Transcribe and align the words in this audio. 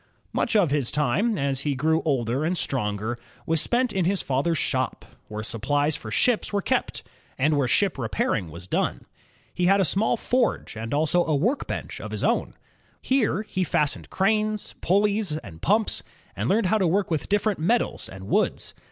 ''Much 0.33 0.55
of 0.55 0.71
his 0.71 0.89
time, 0.89 1.37
as 1.37 1.59
he 1.59 1.75
grew 1.75 2.01
older 2.05 2.43
and 2.43 2.57
stronger, 2.57 3.19
was 3.45 3.61
spent 3.61 3.93
in 3.93 4.03
his 4.05 4.19
father's 4.19 4.57
shop, 4.57 5.05
where 5.27 5.43
supplies 5.43 5.95
for 5.95 6.09
ships 6.09 6.51
were 6.51 6.59
kept, 6.59 7.03
and 7.37 7.55
where 7.55 7.67
ship 7.67 7.99
repairing 7.99 8.49
was 8.49 8.65
done. 8.65 9.05
He 9.53 9.67
had 9.67 9.79
a 9.79 9.85
small 9.85 10.17
forge 10.17 10.75
and 10.75 10.91
also 10.91 11.23
a 11.25 11.35
workbench 11.35 12.01
of 12.01 12.09
his 12.09 12.23
own. 12.23 12.55
Here 12.99 13.43
he 13.43 13.63
fash 13.63 13.93
ioned 13.93 14.09
cranes, 14.09 14.73
pulleys, 14.81 15.37
and 15.37 15.61
pumps, 15.61 16.01
and 16.35 16.49
learned 16.49 16.67
to 16.69 16.87
work 16.87 17.11
with 17.11 17.29
different 17.29 17.59
metals 17.59 18.09
and 18.09 18.23
woods. 18.27 18.73